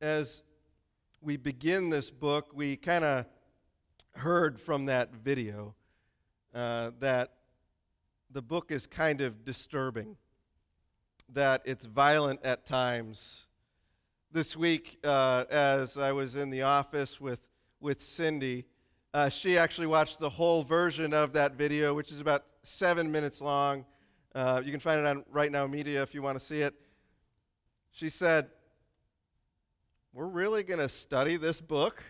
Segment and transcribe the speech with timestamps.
[0.00, 0.42] as
[1.20, 3.26] we begin this book, we kind of
[4.12, 5.74] heard from that video
[6.54, 7.32] uh, that
[8.30, 10.16] the book is kind of disturbing,
[11.32, 13.46] that it's violent at times.
[14.30, 17.40] This week, uh, as I was in the office with,
[17.80, 18.66] with Cindy,
[19.14, 23.40] uh, she actually watched the whole version of that video, which is about seven minutes
[23.40, 23.84] long.
[24.34, 26.74] Uh, you can find it on Right Now Media if you want to see it.
[27.90, 28.50] She said,
[30.12, 32.02] We're really going to study this book?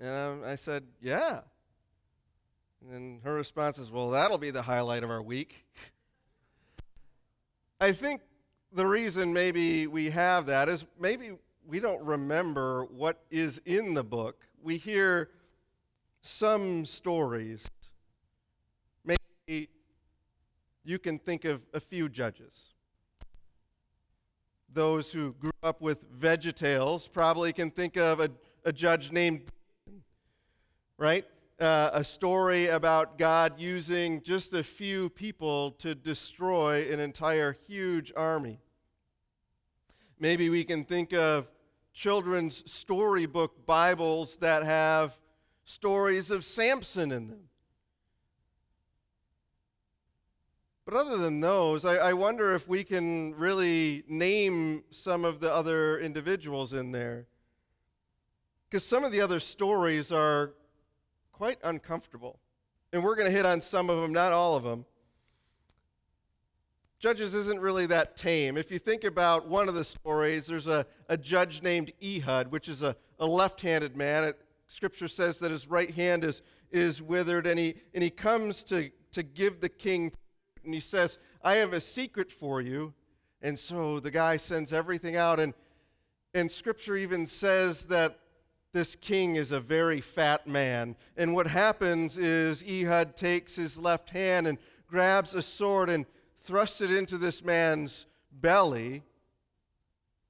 [0.00, 1.40] And um, I said, Yeah.
[2.90, 5.66] And her response is, Well, that'll be the highlight of our week.
[7.80, 8.20] I think
[8.72, 11.32] the reason maybe we have that is maybe
[11.66, 14.46] we don't remember what is in the book.
[14.62, 15.30] We hear
[16.22, 17.70] some stories.
[19.04, 19.68] Maybe
[20.84, 22.68] you can think of a few judges.
[24.72, 28.30] Those who grew up with VeggieTales probably can think of a,
[28.64, 29.50] a judge named,
[30.96, 31.24] right?
[31.58, 38.12] Uh, a story about God using just a few people to destroy an entire huge
[38.16, 38.60] army.
[40.20, 41.50] Maybe we can think of
[41.92, 45.18] children's storybook Bibles that have
[45.64, 47.49] stories of Samson in them.
[50.90, 55.54] But other than those, I, I, wonder if we can really name some of the
[55.54, 57.28] other individuals in there.
[58.68, 60.54] Because some of the other stories are
[61.30, 62.40] quite uncomfortable.
[62.92, 64.84] And we're going to hit on some of them, not all of them.
[66.98, 68.56] Judges isn't really that tame.
[68.56, 72.68] If you think about one of the stories, there's a, a judge named Ehud, which
[72.68, 74.24] is a, a left handed man.
[74.24, 78.64] It, scripture says that his right hand is, is withered, and he, and he comes
[78.64, 80.10] to, to give the king,
[80.64, 82.94] and he says, I have a secret for you.
[83.42, 85.54] And so the guy sends everything out, and,
[86.34, 88.18] and scripture even says that
[88.72, 90.94] this king is a very fat man.
[91.16, 96.04] And what happens is Ehud takes his left hand and grabs a sword and
[96.42, 99.02] thrusts it into this man's belly,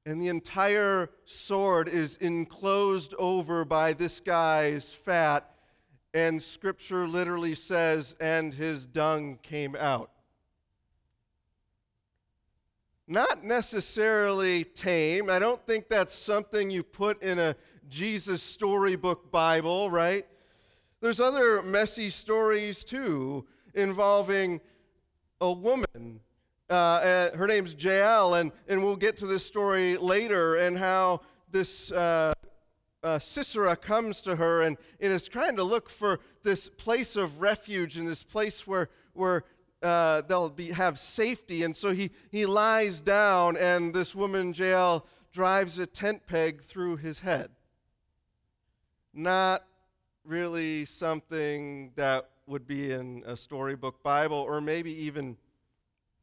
[0.07, 5.51] and the entire sword is enclosed over by this guy's fat,
[6.15, 10.11] and scripture literally says, and his dung came out.
[13.11, 15.31] Not necessarily tame.
[15.31, 17.57] I don't think that's something you put in a
[17.89, 20.25] Jesus storybook Bible, right?
[21.01, 24.61] There's other messy stories too involving
[25.41, 26.21] a woman.
[26.71, 31.91] Uh, her name's Jael, and, and we'll get to this story later and how this
[31.91, 32.33] uh,
[33.03, 37.41] uh, Sisera comes to her and, and is trying to look for this place of
[37.41, 39.43] refuge and this place where, where
[39.83, 41.63] uh, they'll be, have safety.
[41.63, 46.97] And so he, he lies down, and this woman, Jael, drives a tent peg through
[46.97, 47.51] his head.
[49.13, 49.65] Not
[50.25, 55.37] really something that would be in a storybook Bible or maybe even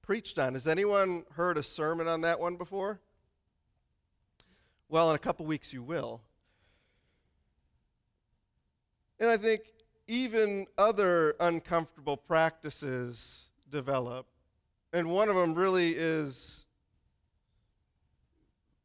[0.01, 0.53] preached on.
[0.53, 2.99] Has anyone heard a sermon on that one before?
[4.89, 6.21] Well, in a couple weeks you will.
[9.19, 9.61] And I think
[10.07, 14.27] even other uncomfortable practices develop.
[14.93, 16.65] And one of them really is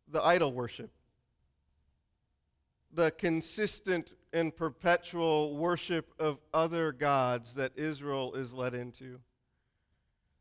[0.09, 0.91] the idol worship
[2.93, 9.19] the consistent and perpetual worship of other gods that Israel is led into.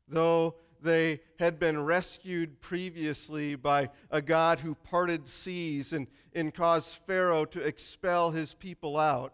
[0.07, 6.95] Though they had been rescued previously by a God who parted seas and, and caused
[6.95, 9.33] Pharaoh to expel his people out,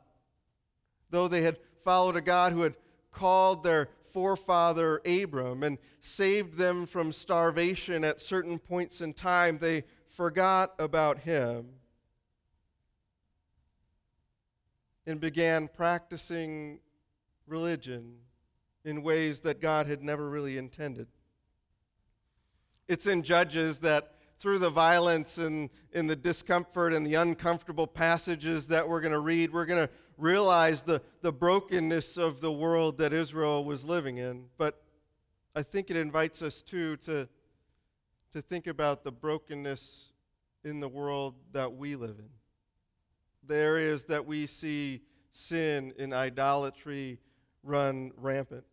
[1.09, 2.75] though they had followed a God who had
[3.12, 9.84] called their forefather Abram and saved them from starvation at certain points in time, they
[10.07, 11.78] forgot about him.
[15.07, 16.79] and began practicing
[17.47, 18.18] religion
[18.84, 21.07] in ways that God had never really intended.
[22.89, 28.68] It's in Judges that through the violence and, and the discomfort and the uncomfortable passages
[28.68, 32.98] that we're going to read, we're going to realize the, the brokenness of the world
[33.00, 34.45] that Israel was living in.
[34.57, 34.81] But
[35.56, 37.28] I think it invites us too to,
[38.31, 40.12] to think about the brokenness
[40.63, 42.30] in the world that we live in
[43.48, 45.01] the areas that we see
[45.31, 47.19] sin and idolatry
[47.63, 48.63] run rampant.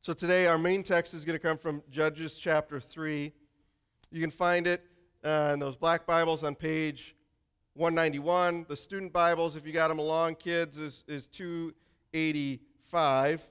[0.00, 3.32] So today, our main text is going to come from Judges chapter 3.
[4.10, 4.84] You can find it
[5.28, 7.14] uh, in those black Bibles on page
[7.74, 8.64] 191.
[8.66, 13.46] The student Bibles, if you got them along, kids, is, is 285.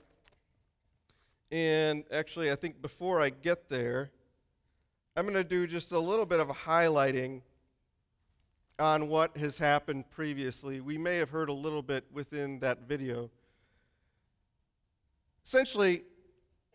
[1.52, 4.10] And actually, I think before I get there,
[5.16, 7.42] I'm going to do just a little bit of highlighting
[8.80, 10.80] on what has happened previously.
[10.80, 13.30] We may have heard a little bit within that video.
[15.44, 16.02] Essentially,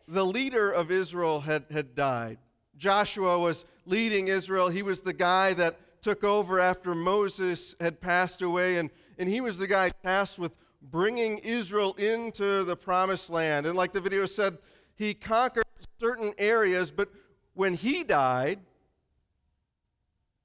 [0.08, 2.38] the leader of Israel had, had died.
[2.76, 4.68] Joshua was leading Israel.
[4.68, 9.40] He was the guy that took over after Moses had passed away, and, and he
[9.40, 13.66] was the guy tasked with bringing Israel into the promised land.
[13.66, 14.58] And like the video said,
[14.96, 15.64] he conquered
[15.98, 17.08] certain areas, but
[17.54, 18.60] when he died,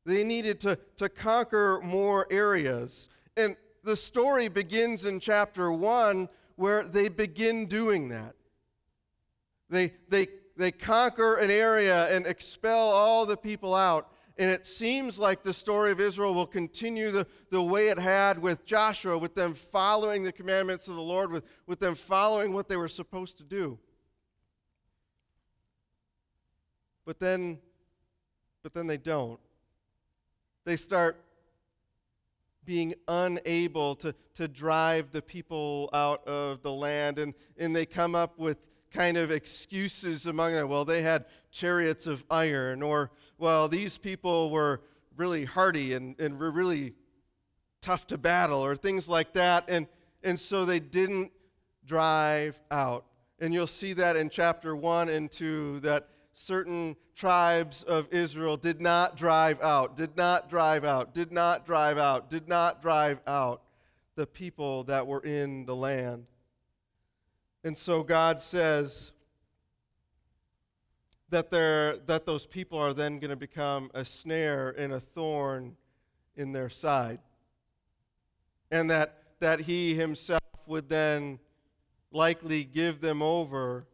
[0.05, 3.09] they needed to, to conquer more areas.
[3.35, 8.35] And the story begins in chapter 1 where they begin doing that.
[9.69, 10.27] They, they,
[10.59, 14.11] they conquer an area and expel all the people out.
[14.37, 18.39] And it seems like the story of Israel will continue the, the way it had
[18.39, 22.67] with Joshua, with them following the commandments of the Lord, with, with them following what
[22.67, 23.79] they were supposed to do.
[27.05, 27.59] But then,
[28.61, 29.39] but then they don't.
[30.65, 31.23] They start
[32.65, 38.13] being unable to, to drive the people out of the land, and, and they come
[38.13, 38.57] up with
[38.91, 40.67] kind of excuses among them.
[40.67, 44.81] Well, they had chariots of iron, or, well, these people were
[45.15, 46.93] really hardy and, and were really
[47.81, 49.65] tough to battle, or things like that.
[49.67, 49.87] And,
[50.23, 51.31] and so they didn't
[51.85, 53.05] drive out.
[53.39, 58.81] And you'll see that in chapter 1 and 2 that certain tribes of Israel did
[58.81, 63.61] not drive out, did not drive out, did not drive out, did not drive out
[64.15, 66.25] the people that were in the land.
[67.63, 69.11] And so God says
[71.29, 75.75] that, that those people are then going to become a snare and a thorn
[76.35, 77.19] in their side.
[78.71, 81.39] And that, that He Himself would then
[82.11, 83.85] likely give them over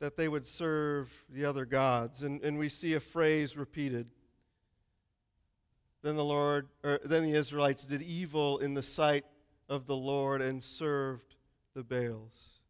[0.00, 2.22] that they would serve the other gods.
[2.22, 4.06] And, and we see a phrase repeated.
[6.02, 9.24] Then the Lord, or then the Israelites did evil in the sight
[9.68, 11.36] of the Lord and served
[11.74, 12.60] the Baals.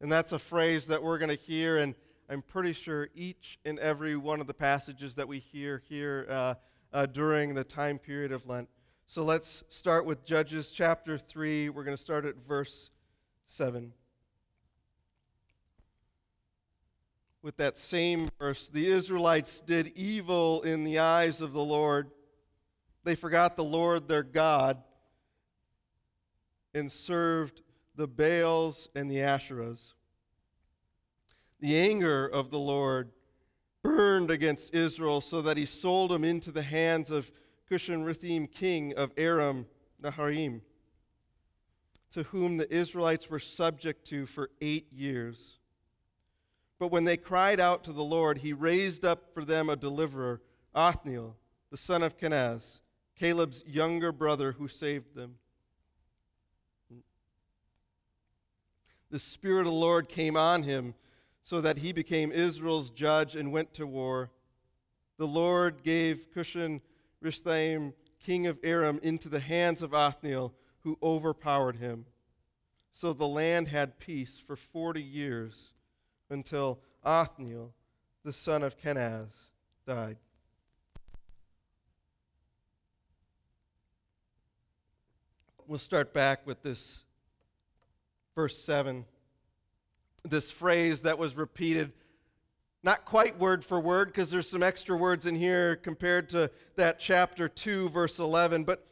[0.00, 1.94] And that's a phrase that we're going to hear, and
[2.28, 6.54] I'm pretty sure each and every one of the passages that we hear here uh,
[6.92, 8.68] uh, during the time period of Lent.
[9.06, 11.70] So let's start with Judges chapter 3.
[11.70, 12.90] We're going to start at verse
[13.46, 13.92] 7.
[17.46, 22.10] with that same verse the Israelites did evil in the eyes of the Lord.
[23.04, 24.82] They forgot the Lord their God
[26.76, 27.62] and served
[27.94, 29.94] the Baals and the Asherahs.
[31.58, 33.10] The anger of the Lord
[33.82, 37.32] burned against Israel so that he sold them into the hands of
[37.68, 39.66] Cushan-Rithim, king of Aram
[40.02, 40.60] Naharaim,
[42.10, 45.58] to whom the Israelites were subject to for eight years.
[46.78, 50.42] But when they cried out to the Lord, he raised up for them a deliverer,
[50.74, 51.36] Othniel,
[51.70, 52.80] the son of Kenaz,
[53.18, 55.36] Caleb's younger brother who saved them.
[59.10, 60.94] The Spirit of the Lord came on him
[61.42, 64.30] so that he became Israel's judge and went to war.
[65.16, 66.80] The Lord gave Cushan
[67.22, 72.06] Rishathaim, king of Aram, into the hands of Othniel, who overpowered him.
[72.90, 75.72] So the land had peace for 40 years
[76.28, 77.72] until Othniel,
[78.24, 79.28] the son of Kenaz,
[79.86, 80.16] died.
[85.68, 87.04] We'll start back with this
[88.36, 89.06] verse 7.
[90.22, 91.92] This phrase that was repeated,
[92.82, 96.98] not quite word for word, because there's some extra words in here compared to that
[96.98, 98.86] chapter 2, verse 11, but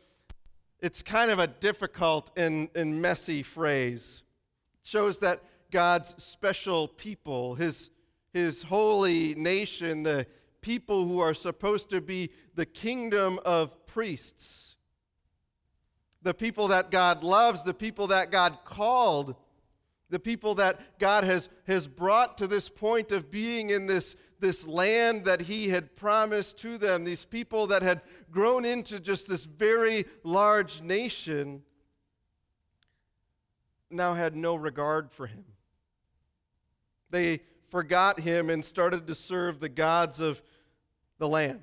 [0.80, 4.22] it's kind of a difficult and, and messy phrase.
[4.82, 7.90] It shows that God's special people, his,
[8.32, 10.26] his holy nation, the
[10.62, 14.76] people who are supposed to be the kingdom of priests,
[16.24, 19.36] the people that God loves, the people that God called,
[20.10, 24.66] the people that God has, has brought to this point of being in this, this
[24.66, 28.00] land that He had promised to them, these people that had
[28.32, 31.62] grown into just this very large nation,
[33.90, 35.44] now had no regard for Him.
[37.10, 37.40] They
[37.74, 40.40] forgot him and started to serve the gods of
[41.18, 41.60] the land,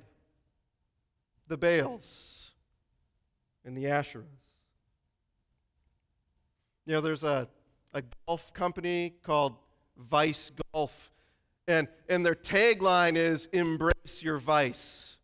[1.48, 2.50] the Baals,
[3.64, 4.41] and the Asherahs.
[6.84, 7.48] You know, there's a,
[7.94, 9.56] a golf company called
[9.96, 11.10] Vice Golf,
[11.68, 15.18] and, and their tagline is Embrace Your Vice.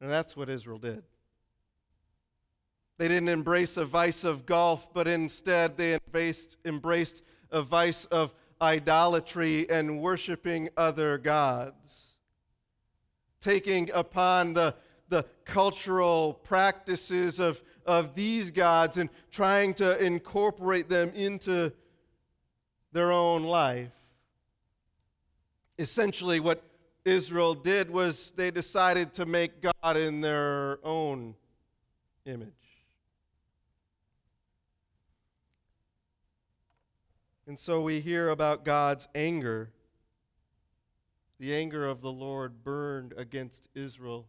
[0.00, 1.02] And that's what Israel did.
[2.98, 8.34] They didn't embrace a vice of golf, but instead they embraced, embraced a vice of
[8.60, 12.16] idolatry and worshiping other gods.
[13.40, 14.74] Taking upon the,
[15.08, 21.72] the cultural practices of, of these gods and trying to incorporate them into
[22.92, 23.90] their own life.
[25.78, 26.62] Essentially, what
[27.04, 31.34] Israel did was they decided to make God in their own
[32.24, 32.52] image.
[37.46, 39.70] And so we hear about God's anger.
[41.38, 44.26] The anger of the Lord burned against Israel.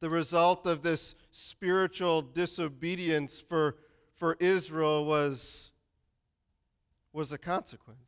[0.00, 3.76] The result of this spiritual disobedience for,
[4.14, 5.72] for Israel was,
[7.12, 7.98] was a consequence.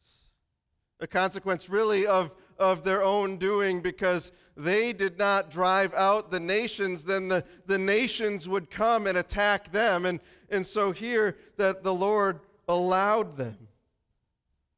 [1.01, 6.39] A consequence, really, of, of their own doing because they did not drive out the
[6.39, 10.05] nations, then the, the nations would come and attack them.
[10.05, 10.21] And,
[10.51, 13.57] and so here that the Lord allowed them.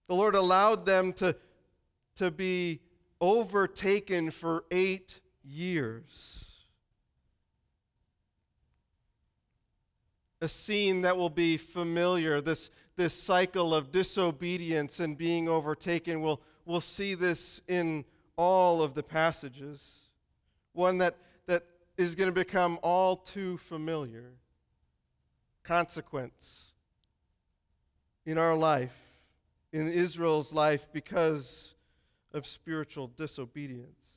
[0.06, 1.36] The Lord allowed them to,
[2.16, 2.80] to be
[3.20, 6.41] overtaken for eight years.
[10.42, 16.20] A scene that will be familiar, this, this cycle of disobedience and being overtaken.
[16.20, 18.04] We'll, we'll see this in
[18.36, 20.00] all of the passages.
[20.72, 21.62] One that, that
[21.96, 24.32] is going to become all too familiar
[25.62, 26.72] consequence
[28.26, 28.98] in our life,
[29.72, 31.76] in Israel's life, because
[32.32, 34.08] of spiritual disobedience.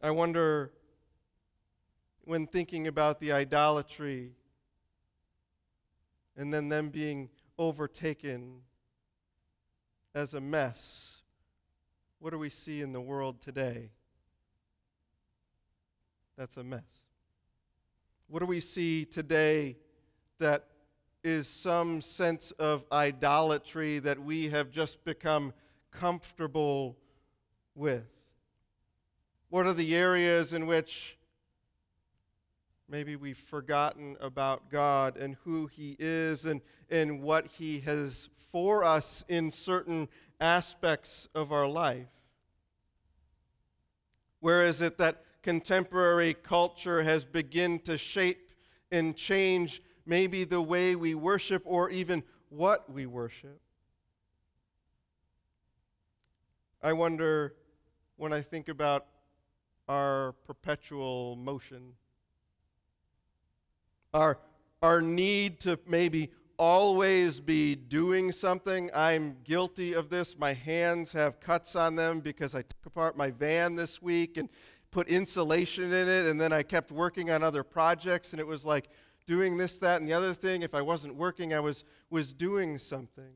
[0.00, 0.70] I wonder,
[2.24, 4.32] when thinking about the idolatry
[6.36, 7.28] and then them being
[7.58, 8.60] overtaken
[10.14, 11.22] as a mess,
[12.18, 13.90] what do we see in the world today?
[16.36, 17.04] That's a mess.
[18.28, 19.76] What do we see today
[20.38, 20.66] that
[21.22, 25.52] is some sense of idolatry that we have just become
[25.90, 26.96] comfortable
[27.74, 28.06] with?
[29.50, 31.16] What are the areas in which
[32.94, 38.84] maybe we've forgotten about God and who He is and, and what He has for
[38.84, 40.08] us in certain
[40.40, 42.06] aspects of our life?
[44.38, 48.52] Where is it that contemporary culture has begun to shape
[48.92, 53.60] and change maybe the way we worship or even what we worship.
[56.80, 57.56] I wonder
[58.18, 59.06] when I think about
[59.88, 61.94] our perpetual motion,
[64.14, 64.38] our,
[64.80, 68.88] our need to maybe always be doing something.
[68.94, 70.38] I'm guilty of this.
[70.38, 74.48] My hands have cuts on them because I took apart my van this week and
[74.90, 78.64] put insulation in it, and then I kept working on other projects, and it was
[78.64, 78.88] like
[79.26, 80.62] doing this, that, and the other thing.
[80.62, 83.32] If I wasn't working, I was, was doing something.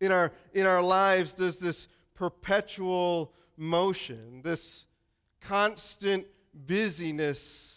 [0.00, 4.86] In our, in our lives, there's this perpetual motion, this
[5.40, 7.75] constant busyness.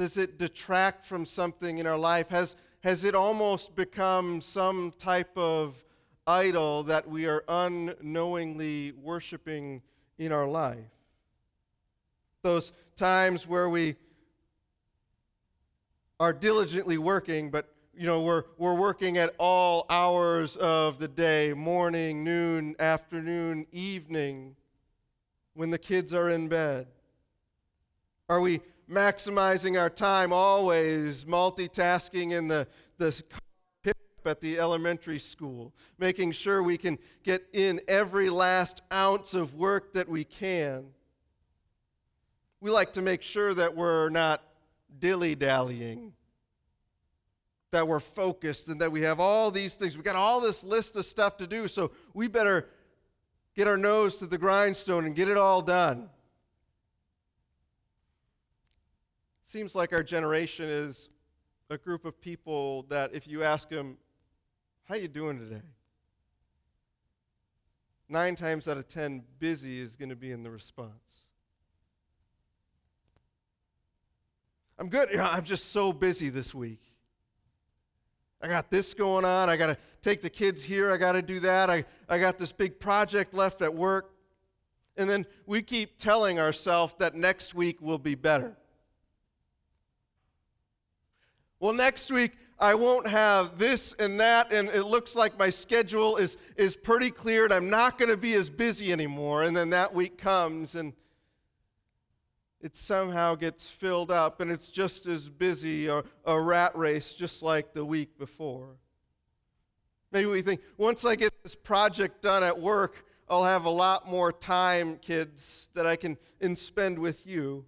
[0.00, 2.30] Does it detract from something in our life?
[2.30, 5.84] Has, has it almost become some type of
[6.26, 9.82] idol that we are unknowingly worshiping
[10.16, 10.78] in our life.
[12.40, 13.96] Those times where we
[16.18, 21.52] are diligently working, but you know, we're, we're working at all hours of the day
[21.52, 24.56] morning, noon, afternoon, evening,
[25.52, 26.86] when the kids are in bed?
[28.30, 32.66] Are we maximizing our time always, multitasking in the,
[32.98, 33.22] the
[34.26, 39.94] at the elementary school, making sure we can get in every last ounce of work
[39.94, 40.84] that we can.
[42.60, 44.42] We like to make sure that we're not
[44.98, 46.12] dilly dallying,
[47.70, 49.96] that we're focused, and that we have all these things.
[49.96, 52.68] We got all this list of stuff to do, so we better
[53.56, 56.10] get our nose to the grindstone and get it all done.
[59.50, 61.08] Seems like our generation is
[61.70, 63.96] a group of people that if you ask them,
[64.84, 65.62] how you doing today?
[68.08, 71.26] Nine times out of ten, busy is going to be in the response.
[74.78, 75.16] I'm good.
[75.16, 76.82] I'm just so busy this week.
[78.40, 79.50] I got this going on.
[79.50, 80.92] I got to take the kids here.
[80.92, 81.68] I got to do that.
[81.68, 84.14] I, I got this big project left at work.
[84.96, 88.56] And then we keep telling ourselves that next week will be better.
[91.60, 96.16] Well, next week I won't have this and that, and it looks like my schedule
[96.16, 97.52] is, is pretty cleared.
[97.52, 99.42] I'm not going to be as busy anymore.
[99.42, 100.94] And then that week comes, and
[102.62, 107.42] it somehow gets filled up and it's just as busy or a rat race just
[107.42, 108.76] like the week before.
[110.12, 114.08] Maybe we think, once I get this project done at work, I'll have a lot
[114.08, 116.18] more time, kids, that I can
[116.56, 117.64] spend with you.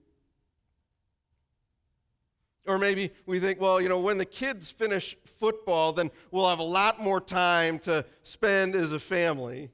[2.67, 6.61] Or maybe we think, well, you know, when the kids finish football, then we'll have
[6.61, 9.71] a lot more time to spend as a family.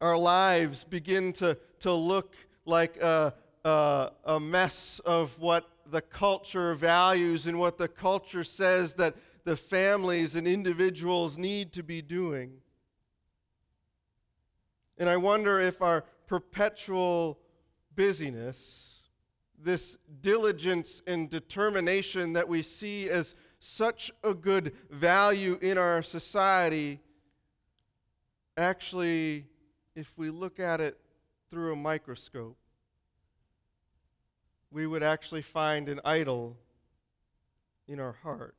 [0.00, 2.34] Our lives begin to, to look
[2.64, 3.32] like a,
[3.64, 9.56] a, a mess of what the culture values and what the culture says that the
[9.56, 12.54] families and individuals need to be doing.
[14.98, 17.38] And I wonder if our perpetual
[17.94, 18.95] busyness,
[19.62, 27.00] this diligence and determination that we see as such a good value in our society,
[28.56, 29.46] actually,
[29.94, 30.98] if we look at it
[31.50, 32.56] through a microscope,
[34.70, 36.56] we would actually find an idol
[37.88, 38.54] in our heart.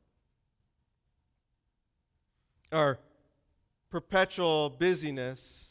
[2.71, 2.99] Our
[3.89, 5.67] perpetual busyness,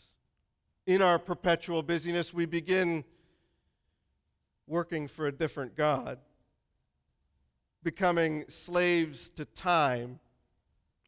[0.86, 3.04] in our perpetual busyness, we begin
[4.66, 6.18] working for a different God,
[7.82, 10.18] becoming slaves to time.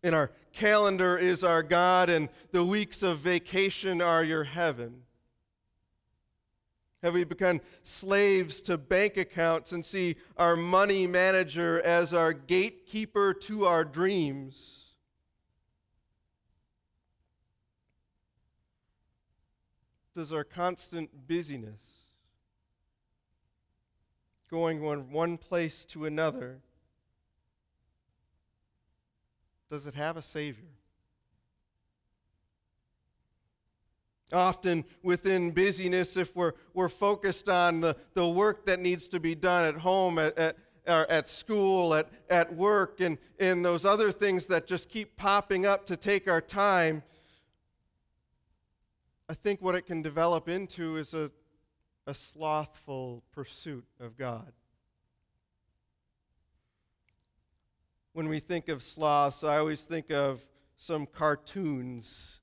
[0.03, 5.03] And our calendar is our God, and the weeks of vacation are your heaven.
[7.03, 13.35] Have we become slaves to bank accounts and see our money manager as our gatekeeper
[13.35, 14.79] to our dreams?
[20.19, 21.98] does our constant busyness,
[24.51, 26.61] going from one place to another,
[29.71, 30.65] does it have a Savior?
[34.33, 39.35] Often within busyness, if we're, we're focused on the, the work that needs to be
[39.35, 44.47] done at home, at, at, at school, at, at work, and, and those other things
[44.47, 47.03] that just keep popping up to take our time,
[49.31, 51.31] I think what it can develop into is a,
[52.09, 54.53] a slothful pursuit of God.
[58.15, 62.41] When we think of sloths, I always think of some cartoons.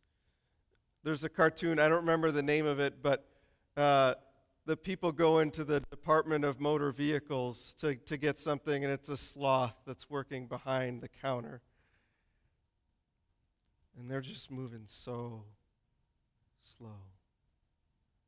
[1.04, 3.28] There's a cartoon, I don't remember the name of it, but
[3.76, 4.14] uh,
[4.68, 9.10] the people go into the Department of Motor Vehicles to, to get something, and it's
[9.10, 11.62] a sloth that's working behind the counter.
[13.98, 15.46] And they're just moving so
[16.62, 17.15] slow.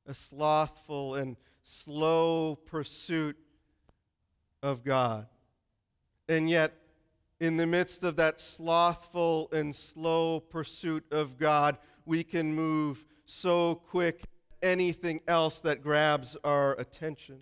[0.07, 3.37] A slothful and slow pursuit
[4.63, 5.27] of God.
[6.29, 6.73] And yet,
[7.39, 13.75] in the midst of that slothful and slow pursuit of God, we can move so
[13.75, 14.23] quick
[14.61, 17.39] anything else that grabs our attention.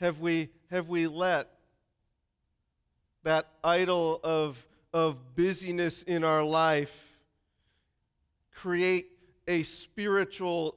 [0.00, 1.50] Have we, have we let
[3.22, 7.18] that idol of, of busyness in our life,
[8.54, 9.08] create
[9.46, 10.76] a spiritual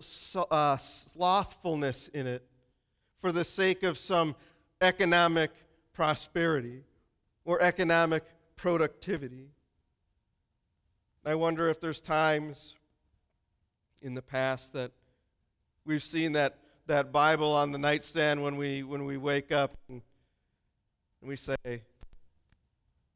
[0.52, 2.44] uh, slothfulness in it
[3.20, 4.36] for the sake of some
[4.82, 5.52] economic
[5.94, 6.84] prosperity
[7.46, 8.24] or economic
[8.56, 9.50] productivity.
[11.26, 12.76] I wonder if there's times
[14.02, 14.92] in the past that
[15.86, 20.02] we've seen that, that Bible on the nightstand when we, when we wake up and,
[21.22, 21.56] and we say,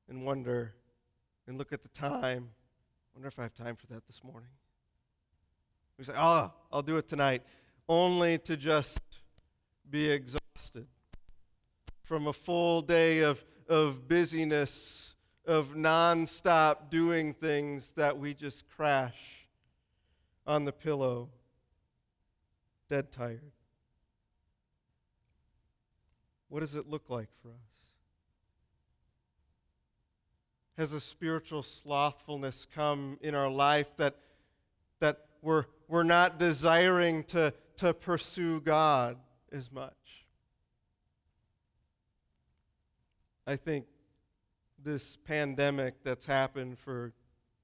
[0.07, 0.73] and wonder
[1.47, 2.49] and look at the time.
[3.15, 4.49] Wonder if I have time for that this morning.
[5.97, 7.41] We say, oh, I'll do it tonight,
[7.89, 9.01] only to just
[9.89, 10.85] be exhausted
[12.03, 19.47] from a full day of, of busyness, of nonstop doing things that we just crash
[20.45, 21.29] on the pillow,
[22.87, 23.51] dead tired.
[26.49, 27.66] What does it look like for us?
[30.77, 34.15] Has a spiritual slothfulness come in our life that,
[34.99, 39.17] that we're, we're not desiring to, to pursue God
[39.51, 39.93] as much.
[43.47, 43.85] I think
[44.83, 47.13] this pandemic that's happened for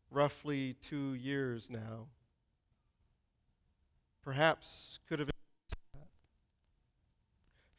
[0.10, 2.08] roughly two years now
[4.24, 5.30] perhaps could have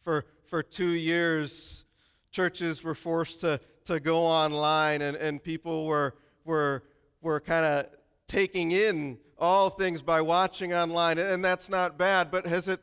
[0.00, 1.84] for, for two years
[2.30, 6.82] churches were forced to to go online and, and people were, were,
[7.20, 7.86] were kind of
[8.26, 12.80] taking in all things by watching online, and that's not bad, but has it,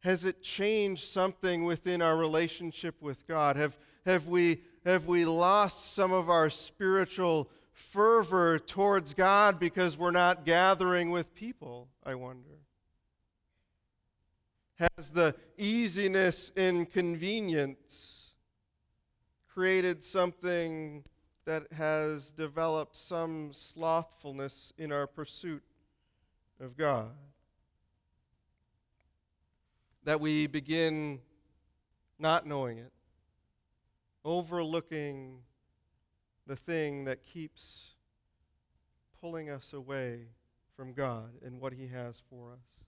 [0.00, 3.56] has it changed something within our relationship with God?
[3.56, 10.10] Have, have, we, have we lost some of our spiritual fervor towards God because we're
[10.10, 12.48] not gathering with people, I wonder?
[14.96, 18.13] Has the easiness and convenience
[19.54, 21.04] created something
[21.44, 25.62] that has developed some slothfulness in our pursuit
[26.60, 27.12] of God?
[30.02, 31.20] That we begin
[32.18, 32.92] not knowing it,
[34.24, 35.38] overlooking
[36.46, 37.94] the thing that keeps
[39.20, 40.26] pulling us away
[40.76, 42.86] from God and what He has for us.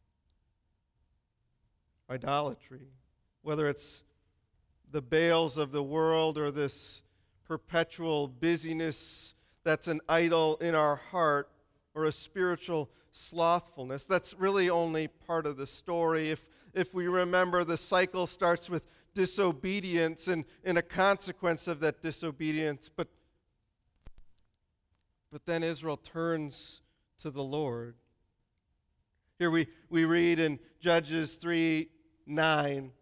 [2.10, 2.88] Idolatry,
[3.42, 4.02] whether it's
[4.96, 7.02] the Baals of the world or this
[7.46, 11.50] perpetual busyness that's an idol in our heart
[11.94, 14.06] or a spiritual slothfulness.
[14.06, 16.30] That's really only part of the story.
[16.30, 22.00] If, if we remember, the cycle starts with disobedience and, and a consequence of that
[22.00, 22.88] disobedience.
[22.88, 23.08] But,
[25.30, 26.80] but then Israel turns
[27.18, 27.96] to the Lord.
[29.38, 31.90] Here we, we read in Judges 3
[32.28, 32.92] 9,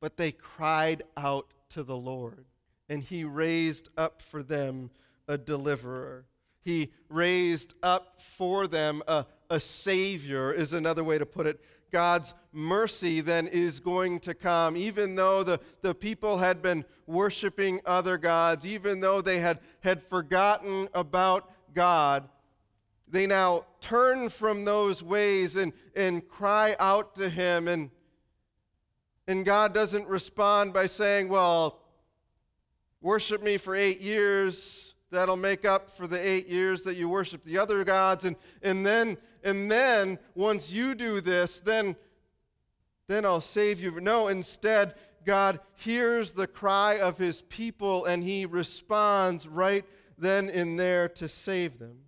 [0.00, 2.44] but they cried out to the Lord,
[2.88, 4.90] and he raised up for them
[5.26, 6.26] a deliverer.
[6.60, 11.60] He raised up for them a, a Savior, is another way to put it.
[11.90, 17.80] God's mercy then is going to come, even though the, the people had been worshiping
[17.86, 22.28] other gods, even though they had, had forgotten about God.
[23.08, 27.68] They now turn from those ways and, and cry out to Him.
[27.68, 27.90] And,
[29.26, 31.80] and God doesn't respond by saying, Well,
[33.00, 34.94] worship me for eight years.
[35.10, 38.24] That'll make up for the eight years that you worship the other gods.
[38.24, 41.96] And, and then and then once you do this, then,
[43.06, 44.00] then I'll save you.
[44.00, 44.94] No, instead,
[45.26, 49.84] God hears the cry of his people and he responds right
[50.16, 51.98] then and there to save them.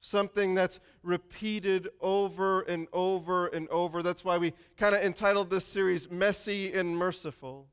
[0.00, 4.02] Something that's repeated over and over and over.
[4.02, 7.68] That's why we kind of entitled this series Messy and Merciful.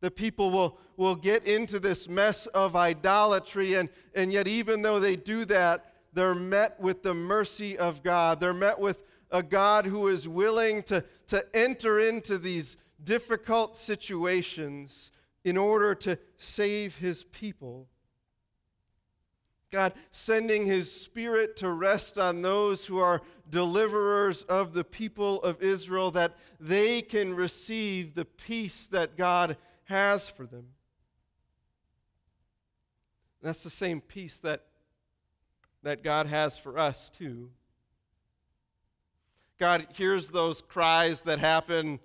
[0.00, 4.98] The people will, will get into this mess of idolatry, and, and yet, even though
[4.98, 8.40] they do that, they're met with the mercy of God.
[8.40, 8.98] They're met with
[9.30, 15.12] a God who is willing to, to enter into these difficult situations
[15.44, 17.88] in order to save his people.
[19.72, 25.62] God sending his spirit to rest on those who are deliverers of the people of
[25.62, 30.66] Israel, that they can receive the peace that God has for them.
[33.42, 34.62] That's the same peace that,
[35.82, 37.50] that God has for us, too.
[39.58, 41.98] God hears those cries that happen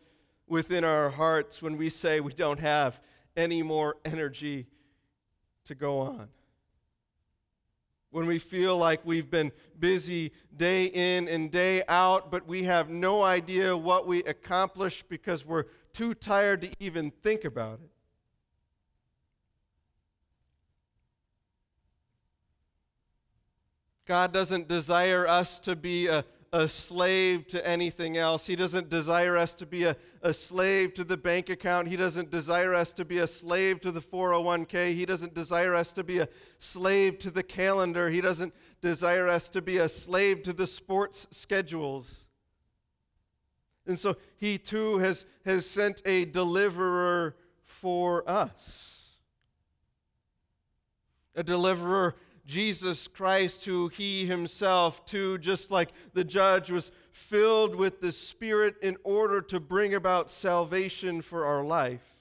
[0.47, 3.01] within our hearts when we say we don't have
[3.35, 4.67] any more energy
[5.65, 6.29] to go on.
[8.17, 12.89] When we feel like we've been busy day in and day out, but we have
[12.89, 17.91] no idea what we accomplished because we're too tired to even think about it.
[24.07, 28.47] God doesn't desire us to be a, a slave to anything else.
[28.47, 31.87] He doesn't desire us to be a, a slave to the bank account.
[31.87, 34.93] He doesn't desire us to be a slave to the 401k.
[34.93, 38.09] He doesn't desire us to be a slave to the calendar.
[38.09, 42.25] He doesn't desire us to be a slave to the sports schedules.
[43.85, 49.17] And so he too has, has sent a deliverer for us.
[51.35, 52.15] A deliverer,
[52.47, 58.75] Jesus Christ, who he himself, too, just like the judge, was filled with the Spirit
[58.81, 62.15] in order to bring about salvation for our life.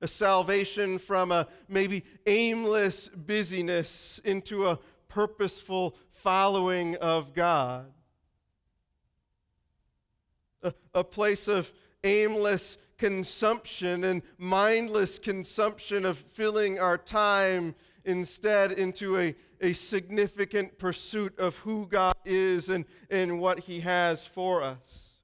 [0.00, 7.94] A salvation from a maybe aimless busyness into a purposeful following of God
[10.64, 19.18] a, a place of aimless consumption and mindless consumption of filling our time instead into
[19.18, 25.14] a, a significant pursuit of who God is and, and what He has for us.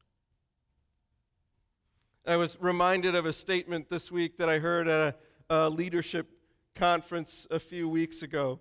[2.27, 5.17] I was reminded of a statement this week that I heard at
[5.49, 6.29] a, a leadership
[6.75, 8.61] conference a few weeks ago.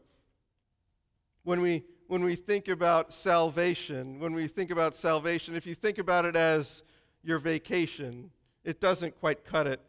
[1.43, 5.99] When we when we think about salvation, when we think about salvation, if you think
[5.99, 6.81] about it as
[7.21, 8.31] your vacation,
[8.63, 9.79] it doesn't quite cut it.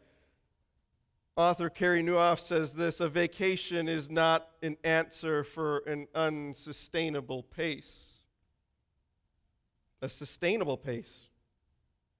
[1.37, 8.13] Author Carey Nieuwhof says this a vacation is not an answer for an unsustainable pace.
[10.01, 11.27] A sustainable pace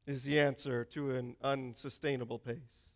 [0.08, 2.92] is the answer to an unsustainable pace.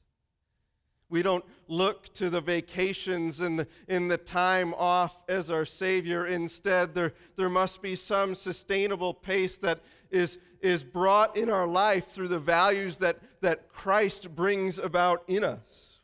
[1.10, 6.26] We don't look to the vacations and the, in the time off as our Savior.
[6.26, 12.08] Instead, there, there must be some sustainable pace that is, is brought in our life
[12.08, 15.95] through the values that, that Christ brings about in us.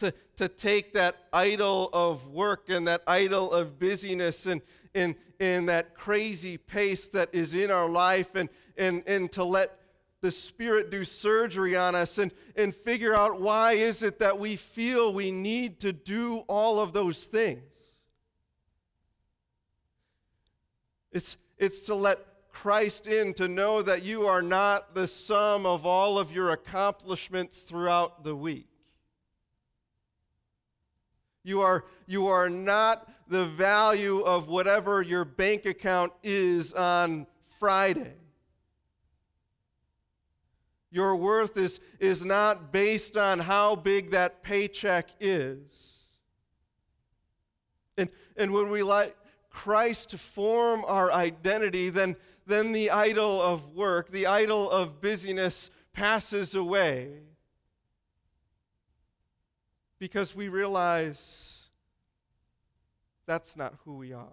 [0.00, 4.62] To, to take that idol of work and that idol of busyness and,
[4.94, 9.78] and, and that crazy pace that is in our life and, and, and to let
[10.22, 14.56] the Spirit do surgery on us and, and figure out why is it that we
[14.56, 17.62] feel we need to do all of those things.
[21.12, 22.20] It's, it's to let
[22.52, 27.62] Christ in, to know that you are not the sum of all of your accomplishments
[27.62, 28.69] throughout the week.
[31.42, 37.26] You are, you are not the value of whatever your bank account is on
[37.58, 38.14] Friday.
[40.90, 45.98] Your worth is, is not based on how big that paycheck is.
[47.96, 49.14] And, and when we let
[49.50, 56.54] Christ form our identity, then, then the idol of work, the idol of busyness passes
[56.54, 57.20] away.
[60.00, 61.68] Because we realize
[63.26, 64.26] that's not who we are.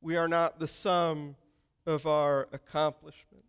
[0.00, 1.36] We are not the sum
[1.84, 3.44] of our accomplishments.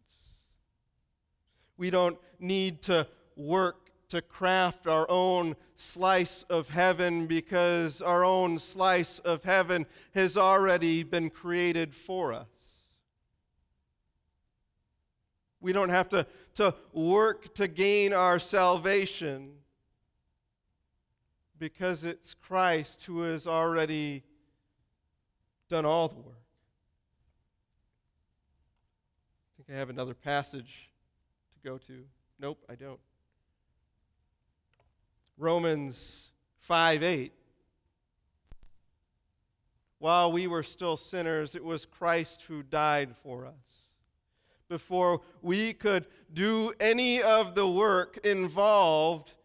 [1.78, 8.58] We don't need to work to craft our own slice of heaven because our own
[8.58, 12.48] slice of heaven has already been created for us.
[15.60, 16.26] We don't have to,
[16.58, 19.52] to work to gain our salvation
[21.60, 24.24] because it's Christ who has already
[25.70, 26.34] done all the work.
[29.54, 30.90] I think I have another passage
[31.54, 32.04] to go to?
[32.40, 33.00] Nope, I don't.
[35.38, 37.34] Romans 5 8.
[40.00, 43.87] While we were still sinners, it was Christ who died for us.
[44.70, 49.36] Before we could do any of the work involved,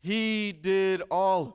[0.00, 1.54] He did all of it.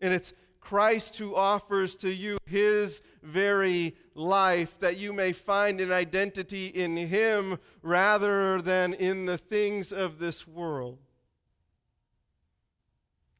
[0.00, 0.34] And it's
[0.66, 6.96] Christ who offers to you his very life that you may find an identity in
[6.96, 10.98] him rather than in the things of this world.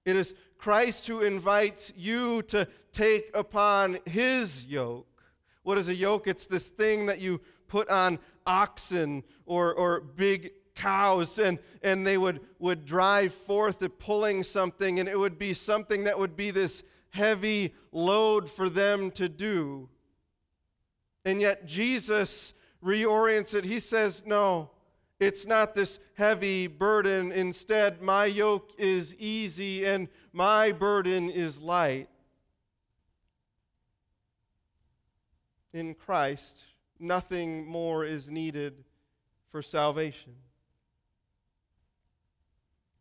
[0.05, 5.16] It is Christ who invites you to take upon his yoke.
[5.67, 6.29] What is a yoke?
[6.29, 12.17] It's this thing that you put on oxen or, or big cows and, and they
[12.17, 16.53] would, would drive forth to pulling something and it would be something that would be
[16.53, 19.89] this heavy load for them to do.
[21.25, 23.65] And yet Jesus reorients it.
[23.65, 24.71] He says, No,
[25.19, 27.33] it's not this heavy burden.
[27.33, 32.09] Instead, my yoke is easy and my burden is light.
[35.77, 36.65] In Christ,
[36.99, 38.83] nothing more is needed
[39.51, 40.33] for salvation.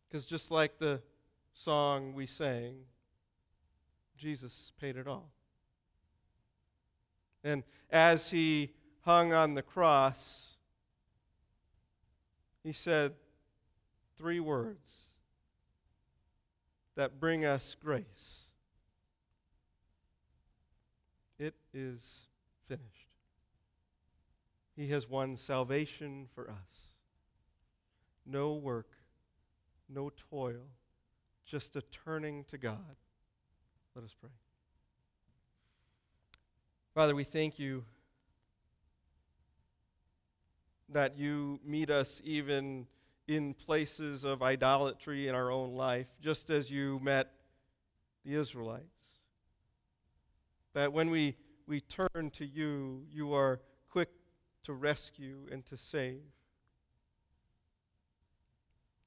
[0.06, 1.00] Because just like the
[1.54, 2.80] song we sang,
[4.18, 5.32] Jesus paid it all.
[7.42, 8.74] And as he
[9.06, 10.58] hung on the cross,
[12.62, 13.14] he said
[14.18, 15.06] three words
[16.94, 18.42] that bring us grace
[21.38, 22.26] It is
[22.68, 23.08] finished.
[24.76, 26.92] He has won salvation for us.
[28.26, 28.90] No work,
[29.88, 30.66] no toil,
[31.44, 32.96] just a turning to God
[33.96, 34.28] let us pray.
[36.94, 37.82] Father, we thank you
[40.90, 42.86] that you meet us even
[43.26, 47.32] in places of idolatry in our own life, just as you met
[48.26, 48.84] the Israelites.
[50.74, 54.10] That when we, we turn to you, you are quick
[54.64, 56.22] to rescue and to save.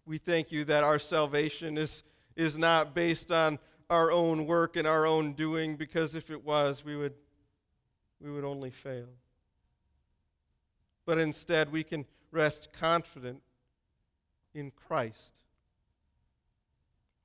[0.05, 2.03] We thank you that our salvation is,
[2.35, 6.83] is not based on our own work and our own doing because if it was,
[6.83, 7.13] we would,
[8.19, 9.09] we would only fail.
[11.05, 13.41] But instead, we can rest confident
[14.53, 15.33] in Christ,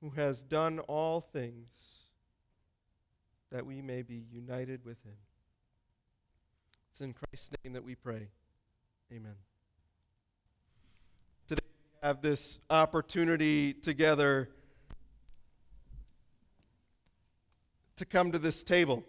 [0.01, 1.94] who has done all things
[3.51, 5.15] that we may be united with him.
[6.91, 8.29] It's in Christ's name that we pray.
[9.11, 9.35] Amen.
[11.47, 14.49] Today we have this opportunity together
[17.97, 19.03] to come to this table,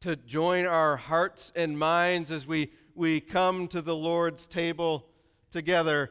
[0.00, 5.06] to join our hearts and minds as we, we come to the Lord's table
[5.50, 6.10] together,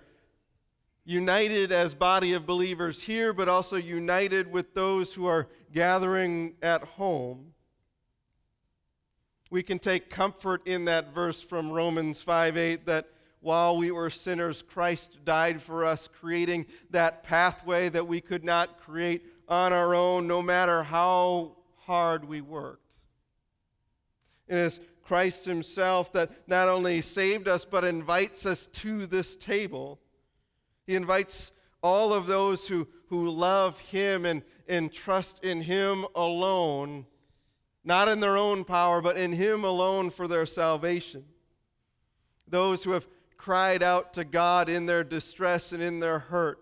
[1.03, 6.83] united as body of believers here, but also united with those who are gathering at
[6.83, 7.53] home.
[9.49, 13.07] We can take comfort in that verse from Romans 5 8 that
[13.41, 18.79] while we were sinners, Christ died for us, creating that pathway that we could not
[18.79, 22.93] create on our own, no matter how hard we worked.
[24.47, 29.99] It is Christ Himself that not only saved us, but invites us to this table.
[30.91, 37.05] He invites all of those who, who love Him and, and trust in Him alone,
[37.85, 41.23] not in their own power, but in Him alone for their salvation.
[42.45, 46.59] Those who have cried out to God in their distress and in their hurt.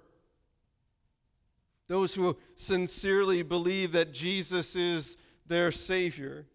[1.87, 6.45] Those who sincerely believe that Jesus is their Savior.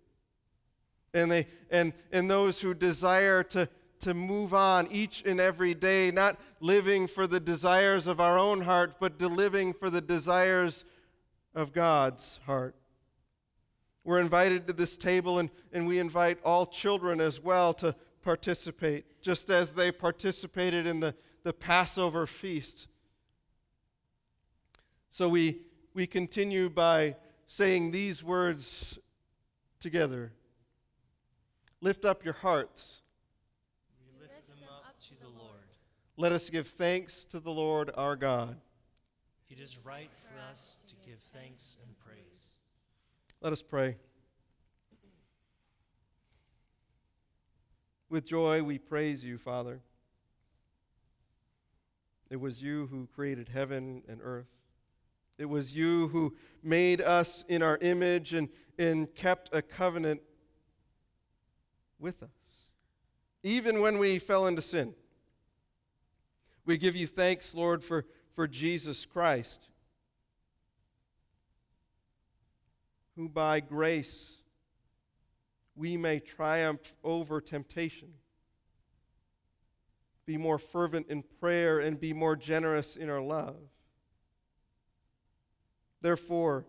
[1.12, 3.68] And, they, and, and those who desire to,
[4.04, 8.60] to move on each and every day, not living for the desires of our own
[8.60, 10.84] heart, but living for the desires
[11.54, 12.76] of God's heart.
[14.04, 19.22] We're invited to this table, and, and we invite all children as well to participate,
[19.22, 22.88] just as they participated in the, the Passover feast.
[25.10, 25.62] So we,
[25.94, 28.98] we continue by saying these words
[29.80, 30.32] together
[31.80, 33.02] Lift up your hearts.
[34.64, 35.60] We lift them up to the Lord.
[36.16, 38.56] Let us give thanks to the Lord our God.
[39.50, 42.54] It is right for us to give thanks and praise.
[43.40, 43.96] Let us pray.
[48.08, 49.80] With joy, we praise you, Father.
[52.30, 54.48] It was you who created heaven and earth.
[55.36, 58.48] It was you who made us in our image and,
[58.78, 60.22] and kept a covenant
[61.98, 62.30] with us,
[63.44, 64.94] even when we fell into sin.
[66.64, 69.68] We give you thanks, Lord, for, for Jesus Christ,
[73.16, 74.38] who by grace
[75.76, 78.14] we may triumph over temptation,
[80.24, 83.56] be more fervent in prayer, and be more generous in our love.
[86.00, 86.64] Therefore,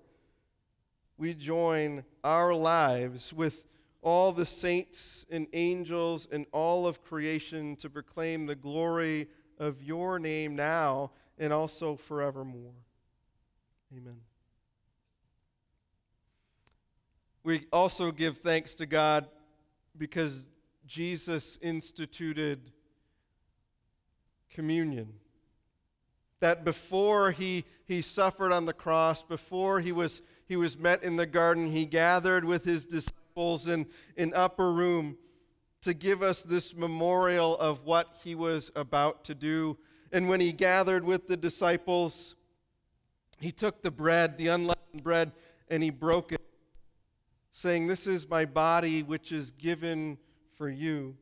[1.17, 3.63] we join our lives with
[4.05, 10.19] all the saints and angels and all of creation to proclaim the glory of your
[10.19, 12.75] name now and also forevermore.
[13.91, 14.17] Amen.
[17.43, 19.27] We also give thanks to God
[19.97, 20.45] because
[20.85, 22.71] Jesus instituted
[24.51, 25.13] communion.
[26.41, 31.15] That before he, he suffered on the cross, before he was, he was met in
[31.15, 35.17] the garden, he gathered with his disciples in an upper room
[35.81, 39.77] to give us this memorial of what he was about to do.
[40.13, 42.35] And when he gathered with the disciples,
[43.41, 45.33] he took the bread, the unleavened bread,
[45.67, 46.41] and he broke it
[47.51, 50.17] saying, This is my body which is given
[50.55, 51.17] for you.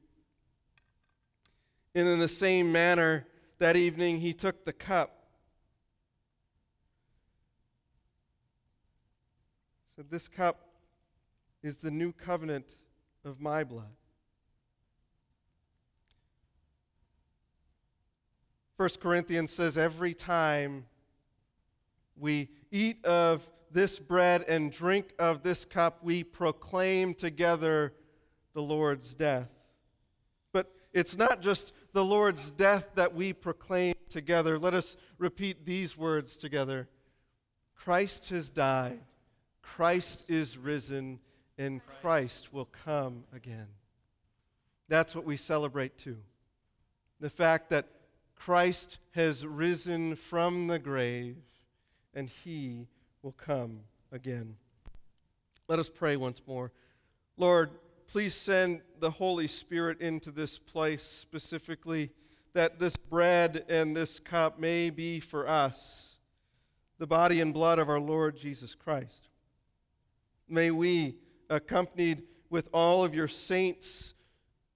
[1.96, 3.26] And in the same manner,
[3.58, 5.30] that evening he took the cup.
[9.96, 10.73] Said, This cup
[11.64, 12.70] is the new covenant
[13.24, 13.96] of my blood.
[18.76, 20.86] 1 Corinthians says every time
[22.18, 27.94] we eat of this bread and drink of this cup, we proclaim together
[28.54, 29.50] the Lord's death.
[30.52, 34.60] But it's not just the Lord's death that we proclaim together.
[34.60, 36.90] Let us repeat these words together
[37.76, 39.00] Christ has died,
[39.62, 41.20] Christ is risen,
[41.58, 43.68] and Christ will come again.
[44.88, 46.18] That's what we celebrate too.
[47.20, 47.88] The fact that
[48.36, 51.38] Christ has risen from the grave
[52.14, 52.88] and he
[53.22, 54.56] will come again.
[55.68, 56.72] Let us pray once more.
[57.38, 57.72] Lord,
[58.08, 62.12] please send the Holy Spirit into this place specifically,
[62.54, 66.18] that this bread and this cup may be for us
[67.00, 69.30] the body and blood of our Lord Jesus Christ.
[70.48, 71.16] May we,
[71.50, 74.14] accompanied with all of your saints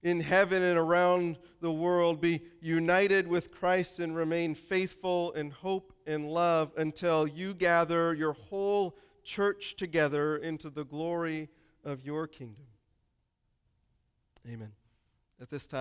[0.03, 5.93] in heaven and around the world, be united with Christ and remain faithful in hope
[6.05, 11.49] and love until you gather your whole church together into the glory
[11.84, 12.65] of your kingdom.
[14.47, 14.72] Amen.
[15.41, 15.76] At this time,